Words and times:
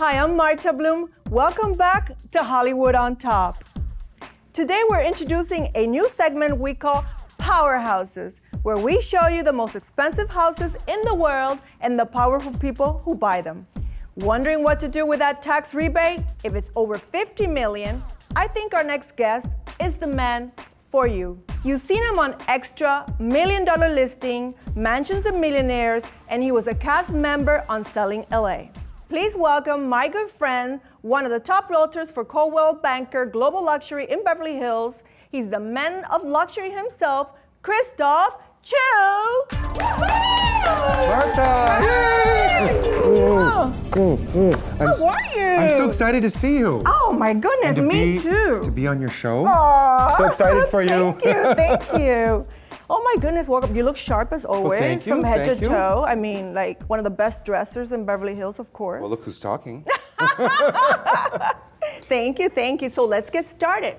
Hi, 0.00 0.16
I'm 0.16 0.34
Marta 0.34 0.72
Bloom. 0.72 1.10
Welcome 1.28 1.74
back 1.74 2.16
to 2.32 2.42
Hollywood 2.42 2.94
on 2.94 3.16
Top. 3.16 3.62
Today 4.54 4.82
we're 4.88 5.02
introducing 5.02 5.70
a 5.74 5.86
new 5.86 6.08
segment 6.08 6.58
we 6.58 6.72
call 6.72 7.04
Powerhouses, 7.38 8.40
where 8.62 8.78
we 8.78 9.02
show 9.02 9.26
you 9.26 9.42
the 9.42 9.52
most 9.52 9.76
expensive 9.76 10.30
houses 10.30 10.72
in 10.88 11.02
the 11.02 11.14
world 11.14 11.58
and 11.82 12.00
the 12.00 12.06
powerful 12.06 12.50
people 12.52 13.02
who 13.04 13.14
buy 13.14 13.42
them. 13.42 13.66
Wondering 14.16 14.62
what 14.62 14.80
to 14.80 14.88
do 14.88 15.04
with 15.04 15.18
that 15.18 15.42
tax 15.42 15.74
rebate? 15.74 16.20
If 16.44 16.54
it's 16.54 16.70
over 16.76 16.96
50 16.96 17.46
million, 17.46 18.02
I 18.34 18.46
think 18.46 18.72
our 18.72 18.82
next 18.82 19.16
guest 19.16 19.48
is 19.80 19.92
the 19.96 20.06
man 20.06 20.50
for 20.90 21.06
you. 21.08 21.38
You've 21.62 21.82
seen 21.82 22.02
him 22.02 22.18
on 22.18 22.36
Extra, 22.48 23.04
Million 23.18 23.66
Dollar 23.66 23.90
Listing, 23.90 24.54
Mansions 24.74 25.26
of 25.26 25.34
Millionaires, 25.34 26.04
and 26.28 26.42
he 26.42 26.52
was 26.52 26.68
a 26.68 26.74
cast 26.74 27.10
member 27.10 27.66
on 27.68 27.84
Selling 27.84 28.24
LA. 28.32 28.68
Please 29.10 29.34
welcome 29.36 29.88
my 29.88 30.06
good 30.06 30.30
friend, 30.30 30.80
one 31.02 31.24
of 31.24 31.32
the 31.32 31.40
top 31.40 31.68
realtors 31.68 32.14
for 32.14 32.24
Coldwell 32.24 32.74
Banker 32.74 33.26
Global 33.26 33.60
Luxury 33.60 34.08
in 34.08 34.22
Beverly 34.22 34.54
Hills. 34.54 35.02
He's 35.32 35.48
the 35.48 35.58
man 35.58 36.04
of 36.04 36.22
luxury 36.22 36.70
himself, 36.70 37.32
Christophe 37.62 38.34
Choo. 38.62 38.76
Marta! 41.10 41.80
Yay! 41.82 42.78
I'm, 43.10 44.86
How 44.86 45.08
are 45.08 45.22
you? 45.34 45.42
I'm 45.42 45.70
so 45.70 45.88
excited 45.88 46.22
to 46.22 46.30
see 46.30 46.58
you. 46.58 46.80
Oh 46.86 47.12
my 47.18 47.34
goodness, 47.34 47.78
me 47.78 48.14
be, 48.16 48.22
too. 48.22 48.60
To 48.62 48.70
be 48.70 48.86
on 48.86 49.00
your 49.00 49.10
show. 49.10 49.44
Aw. 49.44 50.14
So 50.18 50.26
excited 50.26 50.68
for 50.68 50.82
you. 50.84 51.16
thank 51.20 51.24
you, 51.24 51.54
thank 51.54 51.82
you. 52.00 52.46
Oh 52.92 53.00
my 53.04 53.22
goodness, 53.22 53.46
welcome. 53.46 53.76
You 53.76 53.84
look 53.84 53.96
sharp 53.96 54.32
as 54.32 54.44
always, 54.44 55.06
you, 55.06 55.12
from 55.12 55.22
head 55.22 55.46
thank 55.46 55.58
to 55.60 55.64
you. 55.64 55.70
toe. 55.70 56.04
I 56.08 56.16
mean, 56.16 56.52
like 56.54 56.82
one 56.88 56.98
of 56.98 57.04
the 57.04 57.10
best 57.10 57.44
dressers 57.44 57.92
in 57.92 58.04
Beverly 58.04 58.34
Hills, 58.34 58.58
of 58.58 58.72
course. 58.72 59.00
Well, 59.00 59.10
look 59.10 59.22
who's 59.22 59.38
talking. 59.38 59.86
Thank 62.02 62.40
you, 62.40 62.48
thank 62.48 62.82
you. 62.82 62.90
So 62.90 63.04
let's 63.04 63.30
get 63.30 63.48
started. 63.48 63.96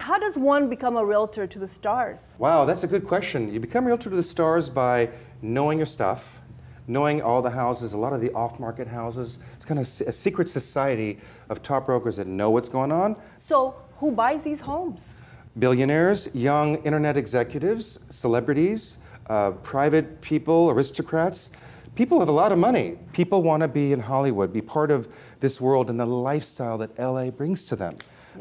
How 0.00 0.18
does 0.18 0.36
one 0.36 0.68
become 0.68 0.96
a 0.96 1.04
realtor 1.04 1.46
to 1.46 1.58
the 1.60 1.68
stars? 1.68 2.34
wow, 2.38 2.64
that's 2.64 2.82
a 2.82 2.88
good 2.88 3.06
question. 3.06 3.52
You 3.52 3.60
become 3.60 3.84
a 3.84 3.86
realtor 3.86 4.10
to 4.10 4.16
the 4.16 4.22
stars 4.22 4.68
by 4.68 5.10
knowing 5.40 5.78
your 5.78 5.86
stuff, 5.86 6.40
knowing 6.88 7.22
all 7.22 7.40
the 7.40 7.50
houses, 7.50 7.92
a 7.92 7.98
lot 7.98 8.12
of 8.12 8.20
the 8.20 8.32
off-market 8.32 8.88
houses. 8.88 9.38
It's 9.54 9.64
kind 9.64 9.78
of 9.78 9.86
a 9.86 10.12
secret 10.12 10.48
society 10.48 11.20
of 11.48 11.62
top 11.62 11.86
brokers 11.86 12.16
that 12.16 12.26
know 12.26 12.50
what's 12.50 12.68
going 12.68 12.90
on. 12.90 13.14
So, 13.46 13.76
who 13.98 14.10
buys 14.10 14.42
these 14.42 14.60
homes? 14.60 15.14
Billionaires, 15.56 16.28
young 16.34 16.76
internet 16.82 17.16
executives, 17.16 18.00
celebrities, 18.08 18.96
uh, 19.28 19.52
private 19.52 20.20
people, 20.20 20.70
aristocrats. 20.70 21.50
People 21.94 22.18
have 22.18 22.28
a 22.28 22.32
lot 22.32 22.50
of 22.50 22.58
money. 22.58 22.98
People 23.12 23.40
want 23.40 23.62
to 23.62 23.68
be 23.68 23.92
in 23.92 24.00
Hollywood, 24.00 24.52
be 24.52 24.60
part 24.60 24.90
of 24.90 25.14
this 25.38 25.60
world 25.60 25.90
and 25.90 26.00
the 26.00 26.06
lifestyle 26.06 26.76
that 26.78 26.98
LA 26.98 27.30
brings 27.30 27.64
to 27.66 27.76
them. 27.76 27.96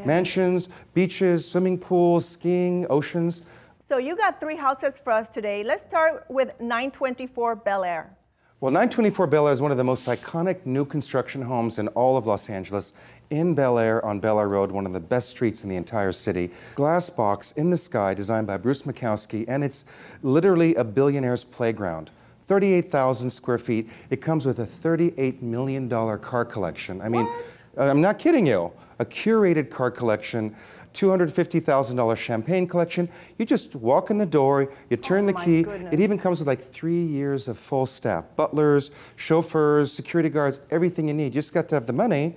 Mansions, 0.05 0.69
beaches, 0.95 1.47
swimming 1.47 1.77
pools, 1.77 2.27
skiing, 2.27 2.87
oceans. 2.89 3.43
So, 3.87 3.99
you 3.99 4.17
got 4.17 4.39
three 4.39 4.55
houses 4.55 4.97
for 4.97 5.13
us 5.13 5.29
today. 5.29 5.63
Let's 5.63 5.83
start 5.83 6.25
with 6.29 6.59
924 6.59 7.57
Bel 7.57 7.83
Air. 7.83 8.17
Well, 8.63 8.71
924 8.71 9.27
Bel 9.27 9.47
Air 9.47 9.51
is 9.51 9.61
one 9.61 9.71
of 9.71 9.77
the 9.77 9.83
most 9.83 10.07
iconic 10.07 10.65
new 10.65 10.85
construction 10.85 11.41
homes 11.41 11.79
in 11.79 11.89
all 11.89 12.15
of 12.15 12.27
Los 12.27 12.49
Angeles. 12.49 12.93
In 13.29 13.53
Bel 13.53 13.77
Air 13.77 14.05
on 14.05 14.21
Bel 14.21 14.39
Air 14.39 14.47
Road, 14.47 14.71
one 14.71 14.85
of 14.85 14.93
the 14.93 15.01
best 15.01 15.27
streets 15.27 15.65
in 15.65 15.69
the 15.69 15.75
entire 15.75 16.13
city. 16.13 16.49
Glass 16.75 17.09
box 17.09 17.51
in 17.57 17.71
the 17.71 17.75
sky, 17.75 18.13
designed 18.13 18.47
by 18.47 18.55
Bruce 18.55 18.83
Makowsky, 18.83 19.43
and 19.49 19.65
it's 19.65 19.83
literally 20.21 20.75
a 20.75 20.83
billionaire's 20.85 21.43
playground. 21.43 22.09
38,000 22.45 23.29
square 23.29 23.57
feet. 23.57 23.89
It 24.09 24.21
comes 24.21 24.45
with 24.45 24.59
a 24.59 24.65
$38 24.65 25.41
million 25.41 25.89
car 25.89 26.45
collection. 26.45 27.01
I 27.01 27.09
mean, 27.09 27.27
I'm 27.75 27.99
not 27.99 28.17
kidding 28.17 28.47
you. 28.47 28.71
A 28.99 29.03
curated 29.03 29.71
car 29.71 29.91
collection. 29.91 30.55
$250,000 30.93 32.17
champagne 32.17 32.67
collection. 32.67 33.09
You 33.37 33.45
just 33.45 33.75
walk 33.75 34.09
in 34.09 34.17
the 34.17 34.25
door, 34.25 34.71
you 34.89 34.97
turn 34.97 35.23
Oh 35.25 35.27
the 35.27 35.33
key. 35.33 35.63
goodness. 35.63 35.93
It 35.93 35.99
even 35.99 36.17
comes 36.17 36.39
with 36.39 36.47
like 36.47 36.61
three 36.61 37.03
years 37.03 37.47
of 37.47 37.57
full 37.57 37.85
staff 37.85 38.25
butlers, 38.35 38.91
chauffeurs, 39.15 39.91
security 39.91 40.29
guards, 40.29 40.59
everything 40.71 41.07
you 41.07 41.13
need. 41.13 41.25
You 41.35 41.41
just 41.41 41.53
got 41.53 41.67
to 41.69 41.75
have 41.75 41.85
the 41.85 41.93
money, 41.93 42.35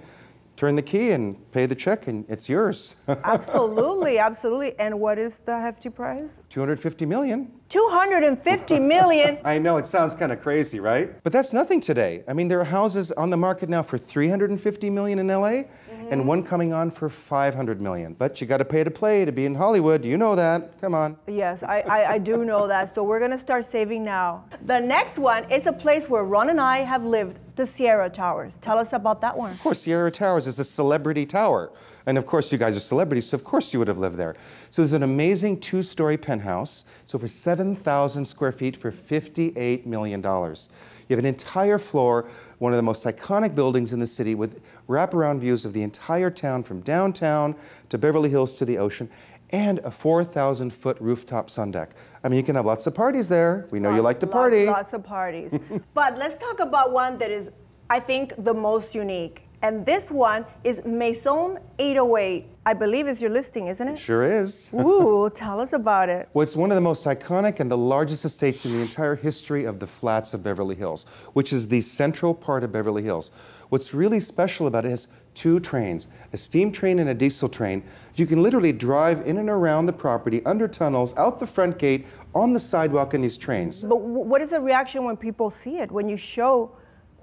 turn 0.56 0.74
the 0.74 0.82
key, 0.82 1.10
and 1.10 1.36
pay 1.52 1.66
the 1.66 1.74
check, 1.74 2.06
and 2.08 2.24
it's 2.28 2.48
yours. 2.48 2.96
Absolutely, 3.08 4.18
absolutely. 4.18 4.78
And 4.78 4.98
what 4.98 5.18
is 5.18 5.38
the 5.40 5.58
hefty 5.58 5.90
price? 5.90 6.32
250 6.48 7.04
million. 7.06 7.52
250 7.69 8.78
million. 8.78 9.38
I 9.44 9.59
know 9.59 9.77
it 9.77 9.87
sounds 9.87 10.15
kind 10.15 10.32
of 10.32 10.41
crazy, 10.41 10.81
right? 10.81 11.22
But 11.22 11.32
that's 11.32 11.53
nothing 11.53 11.81
today. 11.81 12.22
I 12.28 12.32
mean, 12.32 12.49
there 12.49 12.60
are 12.60 12.65
houses 12.65 13.12
on 13.12 13.31
the 13.31 13.37
market 13.37 13.69
now 13.69 13.82
for 13.82 13.99
350 13.99 14.91
million 14.91 15.19
in 15.19 15.27
LA, 15.27 15.49
mm-hmm. 15.49 16.09
and 16.10 16.27
one 16.27 16.43
coming 16.43 16.72
on 16.72 16.91
for 16.91 17.09
500 17.09 17.81
million. 17.81 18.15
But 18.15 18.41
you 18.41 18.47
got 18.47 18.59
to 18.59 18.65
pay 18.65 18.84
to 18.84 18.91
play 18.91 19.25
to 19.25 19.32
be 19.32 19.47
in 19.47 19.54
Hollywood. 19.54 20.04
You 20.04 20.16
know 20.16 20.37
that. 20.37 20.81
Come 20.81 20.94
on. 20.94 21.16
Yes, 21.27 21.62
I, 21.62 21.81
I, 21.81 22.12
I 22.12 22.19
do 22.19 22.44
know 22.44 22.69
that. 22.69 22.94
So 22.94 23.03
we're 23.04 23.21
gonna 23.21 23.38
start 23.38 23.71
saving 23.71 24.04
now. 24.04 24.44
The 24.62 24.78
next 24.78 25.19
one 25.19 25.50
is 25.50 25.66
a 25.66 25.72
place 25.72 26.09
where 26.09 26.25
Ron 26.25 26.50
and 26.50 26.60
I 26.60 26.78
have 26.78 27.04
lived, 27.04 27.38
the 27.56 27.66
Sierra 27.66 28.10
Towers. 28.10 28.59
Tell 28.60 28.78
us 28.78 28.93
about 28.93 29.21
that 29.22 29.37
one. 29.37 29.53
Of 29.53 29.62
course, 29.62 29.81
Sierra 29.81 30.10
Towers 30.10 30.47
is 30.47 30.59
a 30.59 30.65
celebrity 30.65 31.27
tower. 31.27 31.72
And 32.06 32.16
of 32.16 32.24
course, 32.24 32.52
you 32.52 32.58
guys 32.58 32.76
are 32.76 32.80
celebrities, 32.80 33.26
so 33.28 33.34
of 33.34 33.42
course 33.42 33.72
you 33.72 33.80
would 33.80 33.88
have 33.88 33.98
lived 33.98 34.16
there. 34.16 34.36
So 34.70 34.80
there's 34.82 34.92
an 34.92 35.02
amazing 35.02 35.58
two 35.58 35.82
story 35.82 36.16
penthouse. 36.16 36.84
It's 37.02 37.14
over 37.16 37.26
7,000 37.26 38.24
square 38.24 38.52
feet 38.52 38.76
for 38.76 38.92
$58 38.92 39.84
million. 39.86 40.22
You 40.22 41.14
have 41.14 41.18
an 41.18 41.26
entire 41.26 41.78
floor, 41.78 42.28
one 42.58 42.72
of 42.72 42.76
the 42.76 42.82
most 42.82 43.04
iconic 43.04 43.56
buildings 43.56 43.92
in 43.92 43.98
the 43.98 44.06
city, 44.06 44.36
with 44.36 44.60
wraparound 44.88 45.40
views 45.40 45.64
of 45.64 45.72
the 45.72 45.82
entire 45.82 46.30
town 46.30 46.62
from 46.62 46.80
downtown 46.80 47.56
to 47.88 47.98
Beverly 47.98 48.30
Hills 48.30 48.54
to 48.54 48.64
the 48.64 48.78
ocean, 48.78 49.10
and 49.50 49.78
a 49.80 49.90
4,000 49.90 50.70
foot 50.70 50.96
rooftop 51.00 51.50
sun 51.50 51.70
deck. 51.70 51.90
I 52.22 52.28
mean, 52.28 52.36
you 52.36 52.42
can 52.44 52.56
have 52.56 52.66
lots 52.66 52.86
of 52.86 52.94
parties 52.94 53.28
there. 53.28 53.66
We 53.70 53.78
know 53.80 53.94
you 53.94 54.02
like 54.02 54.20
to 54.20 54.26
Lots- 54.26 54.32
party. 54.34 54.66
Lots 54.66 54.92
of 54.92 55.04
parties. 55.04 55.52
but 55.94 56.18
let's 56.18 56.36
talk 56.36 56.60
about 56.60 56.92
one 56.92 57.18
that 57.18 57.30
is, 57.30 57.50
I 57.90 58.00
think, 58.00 58.32
the 58.38 58.54
most 58.54 58.94
unique. 58.94 59.42
And 59.62 59.86
this 59.86 60.10
one 60.10 60.44
is 60.64 60.84
Maison 60.84 61.58
808. 61.78 62.46
I 62.66 62.74
believe 62.74 63.06
is 63.06 63.22
your 63.22 63.30
listing, 63.30 63.68
isn't 63.68 63.88
it? 63.88 63.98
Sure 63.98 64.24
is. 64.24 64.70
Ooh, 64.74 65.30
tell 65.32 65.60
us 65.60 65.72
about 65.72 66.08
it. 66.08 66.28
Well, 66.34 66.42
it's 66.42 66.56
one 66.56 66.70
of 66.70 66.74
the 66.74 66.80
most 66.80 67.04
iconic 67.04 67.60
and 67.60 67.70
the 67.70 67.78
largest 67.78 68.24
estates 68.24 68.64
in 68.64 68.72
the 68.72 68.82
entire 68.82 69.14
history 69.14 69.64
of 69.64 69.78
the 69.78 69.86
flats 69.86 70.34
of 70.34 70.42
Beverly 70.42 70.74
Hills, 70.74 71.06
which 71.32 71.52
is 71.52 71.68
the 71.68 71.80
central 71.80 72.34
part 72.34 72.64
of 72.64 72.72
Beverly 72.72 73.02
Hills. 73.02 73.30
What's 73.68 73.94
really 73.94 74.20
special 74.20 74.66
about 74.66 74.84
it 74.84 74.92
is 74.92 75.08
two 75.34 75.58
trains, 75.60 76.08
a 76.32 76.36
steam 76.36 76.70
train 76.70 76.98
and 76.98 77.08
a 77.08 77.14
diesel 77.14 77.48
train. 77.48 77.82
You 78.14 78.26
can 78.26 78.42
literally 78.42 78.72
drive 78.72 79.26
in 79.26 79.38
and 79.38 79.48
around 79.48 79.86
the 79.86 79.92
property, 79.92 80.44
under 80.44 80.68
tunnels, 80.68 81.16
out 81.16 81.38
the 81.38 81.46
front 81.46 81.78
gate, 81.78 82.06
on 82.34 82.52
the 82.52 82.60
sidewalk 82.60 83.14
in 83.14 83.20
these 83.20 83.36
trains. 83.36 83.84
But 83.84 84.00
what 84.00 84.40
is 84.40 84.50
the 84.50 84.60
reaction 84.60 85.04
when 85.04 85.16
people 85.16 85.50
see 85.50 85.78
it, 85.78 85.90
when 85.90 86.08
you 86.08 86.16
show 86.16 86.76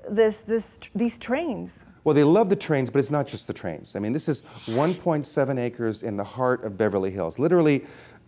this, 0.09 0.41
this, 0.41 0.79
these 0.95 1.17
trains? 1.17 1.85
Well, 2.03 2.14
they 2.14 2.24
love 2.24 2.50
the 2.50 2.56
trains, 2.56 2.90
but 2.90 3.00
it's 3.00 3.12
not 3.12 3.28
just 3.28 3.47
the 3.47 3.53
trains. 3.53 3.96
I 3.96 4.00
mean, 4.00 4.12
this 4.12 4.28
is 4.28 4.41
1.7 4.66 5.59
acres 5.59 6.03
in 6.03 6.18
the 6.18 6.24
heart 6.24 6.64
of 6.66 6.78
Beverly 6.78 7.12
Hills, 7.12 7.40
literally 7.40 7.86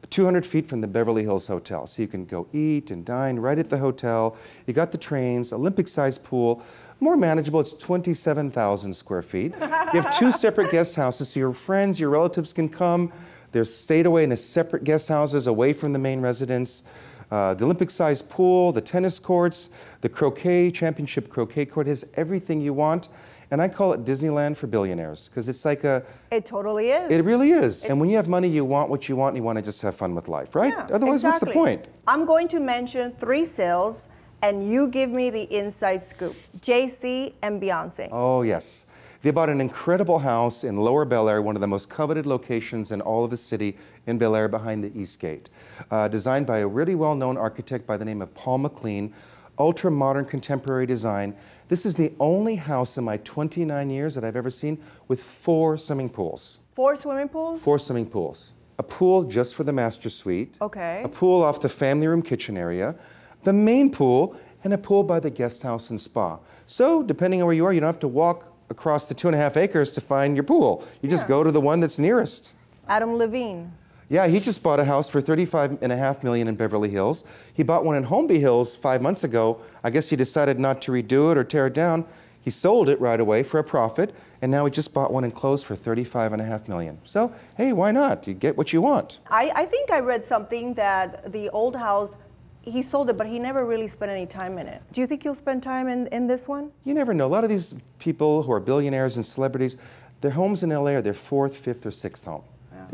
200 0.09 0.45
feet 0.45 0.67
from 0.67 0.81
the 0.81 0.87
Beverly 0.87 1.23
Hills 1.23 1.47
Hotel. 1.47 1.85
So 1.87 2.01
you 2.01 2.07
can 2.07 2.25
go 2.25 2.47
eat 2.53 2.91
and 2.91 3.03
dine 3.03 3.37
right 3.37 3.57
at 3.57 3.69
the 3.69 3.77
hotel. 3.77 4.37
You 4.65 4.73
got 4.73 4.91
the 4.91 4.97
trains, 4.97 5.51
Olympic 5.51 5.87
sized 5.87 6.23
pool. 6.23 6.61
More 7.01 7.17
manageable, 7.17 7.59
it's 7.59 7.73
27,000 7.73 8.93
square 8.93 9.21
feet. 9.21 9.53
You 9.59 10.01
have 10.01 10.17
two 10.17 10.31
separate 10.31 10.71
guest 10.71 10.95
houses, 10.95 11.29
so 11.29 11.39
your 11.39 11.53
friends, 11.53 11.99
your 11.99 12.09
relatives 12.09 12.53
can 12.53 12.69
come. 12.69 13.11
They're 13.51 13.65
stayed 13.65 14.05
away 14.05 14.23
in 14.23 14.31
a 14.31 14.37
separate 14.37 14.85
guest 14.85 15.09
houses 15.09 15.47
away 15.47 15.73
from 15.73 15.91
the 15.91 15.99
main 15.99 16.21
residence. 16.21 16.83
Uh, 17.31 17.53
the 17.53 17.65
Olympic 17.65 17.89
sized 17.89 18.29
pool, 18.29 18.71
the 18.71 18.81
tennis 18.81 19.19
courts, 19.19 19.69
the 20.01 20.09
croquet, 20.09 20.71
championship 20.71 21.29
croquet 21.29 21.65
court 21.65 21.87
has 21.87 22.05
everything 22.15 22.61
you 22.61 22.73
want. 22.73 23.09
And 23.51 23.61
I 23.61 23.67
call 23.67 23.93
it 23.93 24.03
Disneyland 24.03 24.57
for 24.57 24.67
billionaires 24.67 25.29
because 25.29 25.47
it's 25.47 25.65
like 25.65 25.83
a, 25.83 26.03
It 26.31 26.45
totally 26.45 26.89
is. 26.91 27.11
it 27.11 27.23
really 27.23 27.51
is. 27.51 27.85
And 27.85 27.99
when 27.99 28.09
you 28.09 28.15
have 28.15 28.27
money, 28.27 28.47
you 28.47 28.65
want 28.65 28.89
what 28.89 29.07
you 29.07 29.15
want 29.15 29.33
and 29.35 29.37
you 29.37 29.43
want 29.43 29.57
to 29.57 29.61
just 29.63 29.81
have 29.81 29.95
fun 29.95 30.15
with 30.15 30.27
life, 30.27 30.55
right? 30.55 30.73
Yeah, 30.75 30.87
Otherwise, 30.91 31.23
what's 31.23 31.39
the 31.39 31.47
point? 31.47 31.85
I'm 32.07 32.25
going 32.25 32.47
to 32.49 32.59
mention 32.59 33.11
three 33.13 33.45
sales, 33.45 34.01
and 34.41 34.67
you 34.69 34.87
give 34.87 35.09
me 35.11 35.29
the 35.29 35.43
inside 35.55 36.03
scoop. 36.03 36.35
Jay-Z 36.61 37.35
and 37.41 37.61
Beyonce. 37.61 38.09
Oh, 38.11 38.41
yes. 38.41 38.85
They 39.21 39.31
bought 39.31 39.49
an 39.49 39.59
incredible 39.59 40.19
house 40.19 40.63
in 40.63 40.77
Lower 40.77 41.03
Bel 41.03 41.27
Air, 41.29 41.41
one 41.41 41.55
of 41.55 41.61
the 41.61 41.67
most 41.67 41.89
coveted 41.89 42.27
locations 42.27 42.91
in 42.91 43.01
all 43.01 43.23
of 43.23 43.31
the 43.31 43.37
city 43.37 43.75
in 44.05 44.19
Bel 44.19 44.35
Air 44.35 44.47
behind 44.47 44.83
the 44.83 44.95
East 44.99 45.19
Gate. 45.19 45.49
Uh, 45.89 46.07
designed 46.07 46.45
by 46.45 46.59
a 46.59 46.67
really 46.67 46.93
well 46.93 47.15
known 47.15 47.35
architect 47.37 47.87
by 47.87 47.97
the 47.97 48.05
name 48.05 48.21
of 48.21 48.31
Paul 48.35 48.59
McClean, 48.59 49.11
ultra 49.57 49.89
modern 49.89 50.25
contemporary 50.25 50.85
design. 50.85 51.35
This 51.67 51.85
is 51.85 51.95
the 51.95 52.13
only 52.19 52.55
house 52.55 52.97
in 52.97 53.03
my 53.03 53.17
29 53.17 53.89
years 53.89 54.13
that 54.15 54.23
I've 54.23 54.35
ever 54.35 54.51
seen 54.51 54.77
with 55.07 55.23
four 55.23 55.77
swimming 55.77 56.09
pools. 56.09 56.59
Four 56.75 56.95
swimming 56.95 57.27
pools. 57.27 57.61
Four 57.61 57.79
swimming 57.79 58.05
pools. 58.05 58.53
A 58.77 58.83
pool 58.83 59.23
just 59.23 59.55
for 59.55 59.63
the 59.63 59.73
master 59.73 60.09
suite. 60.09 60.57
Okay. 60.61 61.01
A 61.03 61.09
pool 61.09 61.41
off 61.41 61.61
the 61.61 61.69
family 61.69 62.07
room 62.07 62.21
kitchen 62.21 62.57
area. 62.57 62.95
The 63.43 63.53
main 63.53 63.91
pool, 63.91 64.35
and 64.63 64.73
a 64.73 64.77
pool 64.77 65.03
by 65.03 65.19
the 65.19 65.29
guest 65.29 65.63
house 65.63 65.89
and 65.89 66.01
spa. 66.01 66.39
So, 66.67 67.03
depending 67.03 67.41
on 67.41 67.45
where 67.45 67.55
you 67.55 67.65
are, 67.65 67.73
you 67.73 67.79
don't 67.79 67.87
have 67.87 67.99
to 67.99 68.07
walk 68.07 68.51
across 68.69 69.07
the 69.07 69.13
two 69.13 69.27
and 69.27 69.35
a 69.35 69.37
half 69.37 69.55
acres 69.57 69.91
to 69.91 70.01
find 70.01 70.35
your 70.35 70.43
pool. 70.43 70.83
You 71.01 71.09
just 71.09 71.27
go 71.27 71.43
to 71.43 71.51
the 71.51 71.61
one 71.61 71.79
that's 71.79 71.99
nearest. 71.99 72.55
Adam 72.87 73.15
Levine. 73.15 73.71
Yeah, 74.07 74.27
he 74.27 74.39
just 74.39 74.61
bought 74.61 74.79
a 74.79 74.85
house 74.85 75.09
for 75.09 75.19
35 75.19 75.79
and 75.81 75.91
a 75.91 75.97
half 75.97 76.23
million 76.23 76.47
in 76.47 76.55
Beverly 76.55 76.89
Hills. 76.89 77.23
He 77.53 77.63
bought 77.63 77.83
one 77.83 77.95
in 77.95 78.05
Holmby 78.05 78.39
Hills 78.39 78.75
five 78.75 79.01
months 79.01 79.23
ago. 79.23 79.61
I 79.83 79.89
guess 79.89 80.09
he 80.09 80.15
decided 80.15 80.59
not 80.59 80.81
to 80.83 80.91
redo 80.91 81.31
it 81.31 81.37
or 81.37 81.43
tear 81.43 81.67
it 81.67 81.73
down. 81.73 82.05
He 82.39 82.51
sold 82.51 82.89
it 82.89 83.01
right 83.01 83.19
away 83.19 83.41
for 83.41 83.59
a 83.59 83.63
profit, 83.63 84.13
and 84.43 84.51
now 84.51 84.65
he 84.65 84.71
just 84.71 84.93
bought 84.93 85.11
one 85.11 85.23
enclosed 85.23 85.65
for 85.65 85.75
35 85.75 86.33
and 86.33 86.41
a 86.41 86.45
half 86.45 86.69
million. 86.69 86.99
So, 87.03 87.33
hey, 87.57 87.73
why 87.73 87.91
not? 87.91 88.27
You 88.27 88.35
get 88.35 88.55
what 88.55 88.71
you 88.71 88.81
want. 88.81 89.17
I, 89.31 89.51
I 89.55 89.65
think 89.65 89.89
I 89.89 89.99
read 89.99 90.23
something 90.23 90.75
that 90.75 91.31
the 91.31 91.49
old 91.49 91.75
house, 91.75 92.13
he 92.61 92.83
sold 92.83 93.09
it, 93.09 93.17
but 93.17 93.25
he 93.25 93.39
never 93.39 93.65
really 93.65 93.87
spent 93.87 94.11
any 94.11 94.27
time 94.27 94.59
in 94.59 94.67
it. 94.67 94.83
Do 94.91 95.01
you 95.01 95.07
think 95.07 95.23
he'll 95.23 95.33
spend 95.33 95.63
time 95.63 95.87
in, 95.87 96.05
in 96.07 96.27
this 96.27 96.47
one? 96.47 96.71
You 96.83 96.93
never 96.93 97.15
know. 97.15 97.25
A 97.25 97.33
lot 97.33 97.43
of 97.43 97.49
these 97.49 97.73
people 97.97 98.43
who 98.43 98.51
are 98.51 98.59
billionaires 98.59 99.15
and 99.15 99.25
celebrities, 99.25 99.77
their 100.21 100.29
homes 100.29 100.61
in 100.61 100.69
LA 100.69 100.91
are 100.91 101.01
their 101.01 101.15
fourth, 101.15 101.57
fifth, 101.57 101.83
or 101.83 101.91
sixth 101.91 102.25
home. 102.25 102.43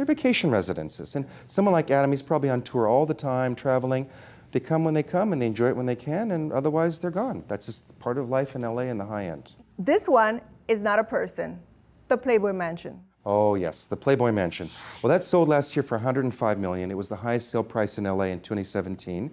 They're 0.01 0.15
vacation 0.15 0.49
residences. 0.49 1.15
And 1.15 1.27
someone 1.45 1.73
like 1.73 1.91
Adam, 1.91 2.09
he's 2.09 2.23
probably 2.23 2.49
on 2.49 2.63
tour 2.63 2.87
all 2.87 3.05
the 3.05 3.13
time, 3.13 3.53
traveling. 3.53 4.09
They 4.51 4.59
come 4.59 4.83
when 4.83 4.95
they 4.95 5.03
come 5.03 5.31
and 5.31 5.39
they 5.39 5.45
enjoy 5.45 5.67
it 5.67 5.75
when 5.75 5.85
they 5.85 5.95
can, 5.95 6.31
and 6.31 6.51
otherwise 6.51 6.97
they're 6.97 7.11
gone. 7.11 7.43
That's 7.47 7.67
just 7.67 7.99
part 7.99 8.17
of 8.17 8.27
life 8.27 8.55
in 8.55 8.61
LA 8.61 8.89
in 8.89 8.97
the 8.97 9.05
high 9.05 9.25
end. 9.25 9.53
This 9.77 10.07
one 10.07 10.41
is 10.67 10.81
not 10.81 10.97
a 10.97 11.03
person, 11.03 11.59
the 12.07 12.17
Playboy 12.17 12.51
Mansion. 12.51 12.99
Oh 13.27 13.53
yes, 13.53 13.85
the 13.85 13.95
Playboy 13.95 14.31
Mansion. 14.31 14.71
Well, 15.03 15.09
that 15.09 15.23
sold 15.23 15.47
last 15.47 15.75
year 15.75 15.83
for 15.83 15.99
105 15.99 16.57
million. 16.57 16.89
It 16.89 16.97
was 16.97 17.07
the 17.07 17.17
highest 17.17 17.51
sale 17.51 17.63
price 17.63 17.99
in 17.99 18.05
LA 18.05 18.23
in 18.23 18.39
2017, 18.39 19.29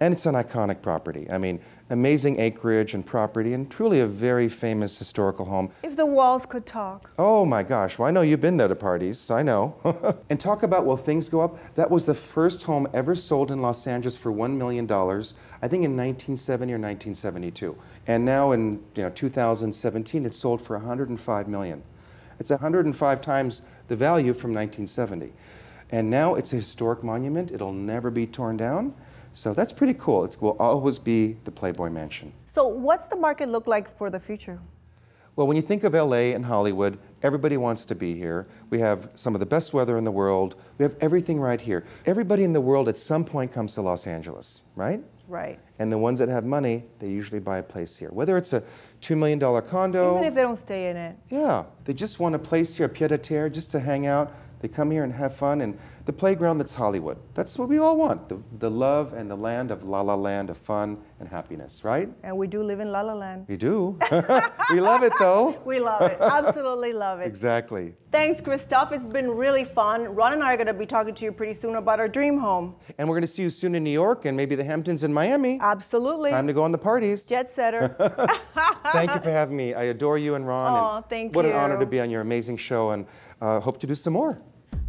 and 0.00 0.14
it's 0.14 0.24
an 0.24 0.34
iconic 0.34 0.80
property. 0.80 1.26
I 1.30 1.36
mean, 1.36 1.60
amazing 1.90 2.40
acreage 2.40 2.94
and 2.94 3.04
property, 3.04 3.52
and 3.52 3.70
truly 3.70 4.00
a 4.00 4.06
very 4.06 4.48
famous 4.48 4.98
historical 4.98 5.44
home. 5.44 5.70
If 5.82 5.96
the 5.96 6.06
walls 6.06 6.46
could 6.46 6.64
talk. 6.64 7.12
Oh 7.18 7.44
my 7.44 7.62
gosh, 7.62 7.98
well, 7.98 8.08
I 8.08 8.10
know 8.10 8.22
you've 8.22 8.40
been 8.40 8.56
there 8.56 8.68
to 8.68 8.74
parties, 8.74 9.30
I 9.30 9.42
know. 9.42 9.76
and 10.30 10.40
talk 10.40 10.62
about 10.62 10.86
will 10.86 10.96
things 10.96 11.28
go 11.28 11.42
up? 11.42 11.58
That 11.74 11.90
was 11.90 12.06
the 12.06 12.14
first 12.14 12.62
home 12.62 12.88
ever 12.94 13.14
sold 13.14 13.50
in 13.50 13.60
Los 13.60 13.86
Angeles 13.86 14.16
for 14.16 14.32
$1 14.32 14.56
million, 14.56 14.90
I 14.90 15.68
think 15.68 15.84
in 15.84 15.96
1970 15.96 16.72
or 16.72 16.78
1972. 16.78 17.76
And 18.06 18.24
now 18.24 18.52
in 18.52 18.82
you 18.94 19.02
know, 19.02 19.10
2017, 19.10 20.24
it 20.24 20.32
sold 20.32 20.62
for 20.62 20.78
105 20.78 21.48
million. 21.48 21.82
It's 22.38 22.50
105 22.50 23.20
times 23.20 23.62
the 23.88 23.96
value 23.96 24.32
from 24.32 24.52
1970. 24.52 25.32
And 25.90 26.08
now 26.08 26.36
it's 26.36 26.52
a 26.52 26.56
historic 26.56 27.02
monument. 27.02 27.50
It'll 27.50 27.72
never 27.72 28.10
be 28.10 28.26
torn 28.26 28.56
down. 28.56 28.94
So 29.32 29.54
that's 29.54 29.72
pretty 29.72 29.94
cool. 29.94 30.24
It 30.24 30.36
will 30.40 30.56
always 30.58 30.98
be 30.98 31.36
the 31.44 31.50
Playboy 31.50 31.90
Mansion. 31.90 32.32
So, 32.52 32.66
what's 32.66 33.06
the 33.06 33.16
market 33.16 33.48
look 33.48 33.66
like 33.66 33.96
for 33.96 34.10
the 34.10 34.18
future? 34.18 34.58
Well, 35.36 35.46
when 35.46 35.56
you 35.56 35.62
think 35.62 35.84
of 35.84 35.94
LA 35.94 36.34
and 36.34 36.44
Hollywood, 36.44 36.98
everybody 37.22 37.56
wants 37.56 37.84
to 37.86 37.94
be 37.94 38.14
here. 38.14 38.46
We 38.68 38.80
have 38.80 39.12
some 39.14 39.34
of 39.34 39.40
the 39.40 39.46
best 39.46 39.72
weather 39.72 39.96
in 39.96 40.04
the 40.04 40.10
world. 40.10 40.56
We 40.76 40.82
have 40.82 40.96
everything 41.00 41.40
right 41.40 41.60
here. 41.60 41.84
Everybody 42.04 42.42
in 42.42 42.52
the 42.52 42.60
world 42.60 42.88
at 42.88 42.98
some 42.98 43.24
point 43.24 43.52
comes 43.52 43.74
to 43.74 43.82
Los 43.82 44.06
Angeles, 44.06 44.64
right? 44.74 45.02
Right. 45.28 45.60
And 45.80 45.90
the 45.90 45.96
ones 45.96 46.18
that 46.18 46.28
have 46.28 46.44
money, 46.44 46.84
they 46.98 47.08
usually 47.08 47.40
buy 47.40 47.56
a 47.56 47.62
place 47.62 47.96
here. 47.96 48.10
Whether 48.10 48.36
it's 48.36 48.52
a 48.52 48.62
$2 49.00 49.16
million 49.16 49.40
condo. 49.62 50.16
Even 50.16 50.24
if 50.28 50.34
they 50.34 50.42
don't 50.42 50.58
stay 50.58 50.90
in 50.90 50.96
it. 50.98 51.16
Yeah, 51.30 51.64
they 51.86 51.94
just 51.94 52.20
want 52.20 52.34
a 52.34 52.38
place 52.38 52.76
here, 52.76 52.84
a 52.84 52.88
pied 52.88 53.12
a 53.12 53.18
terre, 53.18 53.48
just 53.48 53.70
to 53.70 53.80
hang 53.80 54.06
out. 54.06 54.30
They 54.60 54.68
come 54.68 54.90
here 54.90 55.04
and 55.04 55.12
have 55.14 55.34
fun, 55.34 55.62
and 55.62 55.78
the 56.04 56.12
playground 56.12 56.58
that's 56.58 56.74
Hollywood. 56.74 57.16
That's 57.34 57.56
what 57.56 57.68
we 57.68 57.78
all 57.78 57.96
want 57.96 58.28
the, 58.28 58.38
the 58.58 58.70
love 58.70 59.14
and 59.14 59.30
the 59.30 59.36
land 59.36 59.70
of 59.70 59.84
la 59.84 60.02
la 60.02 60.14
land 60.14 60.50
of 60.50 60.56
fun 60.58 60.98
and 61.18 61.28
happiness, 61.28 61.82
right? 61.82 62.10
And 62.22 62.36
we 62.36 62.46
do 62.46 62.62
live 62.62 62.80
in 62.80 62.92
La 62.92 63.00
La 63.00 63.14
Land. 63.14 63.46
We 63.48 63.56
do. 63.56 63.98
we 64.70 64.80
love 64.80 65.02
it 65.02 65.12
though. 65.18 65.58
We 65.64 65.78
love 65.78 66.02
it. 66.02 66.18
Absolutely 66.20 66.92
love 66.92 67.20
it. 67.20 67.26
Exactly. 67.26 67.94
Thanks, 68.10 68.40
Christophe. 68.40 68.92
It's 68.92 69.08
been 69.08 69.30
really 69.30 69.64
fun. 69.64 70.14
Ron 70.14 70.32
and 70.32 70.42
I 70.42 70.54
are 70.54 70.56
going 70.56 70.66
to 70.66 70.74
be 70.74 70.86
talking 70.86 71.14
to 71.14 71.24
you 71.24 71.32
pretty 71.32 71.54
soon 71.54 71.76
about 71.76 72.00
our 72.00 72.08
dream 72.08 72.38
home. 72.38 72.74
And 72.98 73.08
we're 73.08 73.14
going 73.14 73.22
to 73.22 73.28
see 73.28 73.42
you 73.42 73.50
soon 73.50 73.74
in 73.74 73.84
New 73.84 73.90
York 73.90 74.24
and 74.24 74.36
maybe 74.36 74.56
the 74.56 74.64
Hamptons 74.64 75.04
and 75.04 75.14
Miami. 75.14 75.60
Absolutely. 75.70 76.30
Time 76.30 76.48
to 76.48 76.52
go 76.52 76.64
on 76.64 76.72
the 76.72 76.78
parties. 76.78 77.22
Jet 77.22 77.48
setter. 77.48 77.94
Thank 78.92 79.14
you 79.14 79.20
for 79.20 79.30
having 79.30 79.56
me. 79.56 79.72
I 79.72 79.84
adore 79.84 80.18
you 80.18 80.34
and 80.34 80.46
Ron. 80.46 80.96
And 80.96 81.06
thank 81.08 81.36
what 81.36 81.46
an 81.46 81.52
honor 81.52 81.78
to 81.78 81.86
be 81.86 82.00
on 82.00 82.10
your 82.10 82.22
amazing 82.22 82.56
show 82.56 82.90
and 82.90 83.06
uh, 83.40 83.60
hope 83.60 83.78
to 83.80 83.86
do 83.86 83.94
some 83.94 84.14
more. 84.14 84.36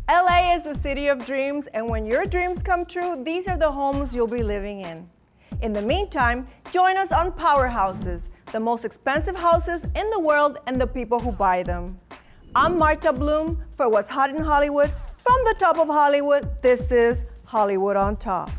LA 0.10 0.56
is 0.56 0.63
the 0.63 0.75
city 0.81 1.07
of 1.07 1.25
dreams, 1.25 1.68
and 1.74 1.88
when 1.88 2.06
your 2.06 2.25
dreams 2.25 2.63
come 2.63 2.86
true, 2.86 3.24
these 3.24 3.48
are 3.48 3.57
the 3.57 3.72
homes 3.72 4.13
you'll 4.13 4.28
be 4.28 4.44
living 4.44 4.81
in. 4.81 5.07
In 5.62 5.72
the 5.72 5.81
meantime, 5.81 6.48
join 6.74 6.98
us 6.98 7.12
on 7.12 7.31
Powerhouses, 7.31 8.22
the 8.51 8.60
most 8.60 8.84
expensive 8.84 9.36
houses 9.36 9.84
in 9.95 10.10
the 10.10 10.19
world 10.19 10.57
and 10.66 10.81
the 10.81 10.88
people 10.88 11.19
who 11.19 11.31
buy 11.31 11.62
them. 11.62 12.00
I'm 12.56 12.77
Marta 12.77 13.13
Bloom 13.13 13.63
for 13.77 13.88
What's 13.88 14.10
Hot 14.10 14.31
in 14.31 14.42
Hollywood. 14.42 14.92
From 15.24 15.39
the 15.45 15.56
top 15.60 15.77
of 15.77 15.88
Hollywood, 15.88 16.50
this 16.62 16.92
is 16.92 17.19
Hollywood 17.45 17.95
on 17.95 18.18
Top. 18.18 18.50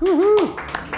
Woohoo! 0.00 0.95